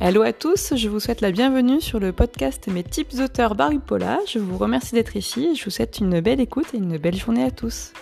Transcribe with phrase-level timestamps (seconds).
[0.00, 4.20] Hello à tous, je vous souhaite la bienvenue sur le podcast Mes tips auteurs Baripola.
[4.28, 7.16] Je vous remercie d'être ici et je vous souhaite une belle écoute et une belle
[7.16, 7.92] journée à tous.